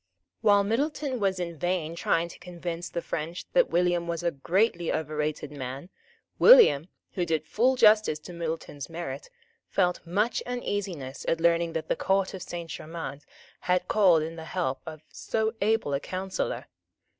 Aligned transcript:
While 0.41 0.63
Middleton 0.63 1.19
was 1.19 1.39
in 1.39 1.59
vain 1.59 1.93
trying 1.95 2.27
to 2.29 2.39
convince 2.39 2.89
the 2.89 3.03
French 3.03 3.45
that 3.53 3.69
William 3.69 4.07
was 4.07 4.23
a 4.23 4.31
greatly 4.31 4.91
overrated 4.91 5.51
man, 5.51 5.89
William, 6.39 6.87
who 7.11 7.23
did 7.23 7.45
full 7.45 7.75
justice 7.75 8.17
to 8.21 8.33
Middleton's 8.33 8.89
merit, 8.89 9.29
felt 9.69 10.03
much 10.03 10.41
uneasiness 10.47 11.23
at 11.27 11.39
learning 11.39 11.73
that 11.73 11.87
the 11.87 11.95
Court 11.95 12.33
of 12.33 12.41
Saint 12.41 12.71
Germains 12.71 13.27
had 13.59 13.87
called 13.87 14.23
in 14.23 14.37
the 14.37 14.45
help 14.45 14.81
of 14.87 15.03
so 15.11 15.53
able 15.61 15.93
a 15.93 15.99
counsellor. 15.99 16.65